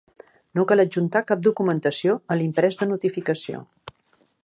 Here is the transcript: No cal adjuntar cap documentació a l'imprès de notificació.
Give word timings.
No 0.59 0.63
cal 0.71 0.81
adjuntar 0.83 1.21
cap 1.33 1.45
documentació 1.49 2.17
a 2.37 2.41
l'imprès 2.41 2.83
de 2.83 2.91
notificació. 2.95 3.65